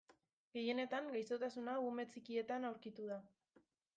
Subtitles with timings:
[0.53, 3.21] Gehienetan, gaixotasun hau ume txikietan aurkitu da.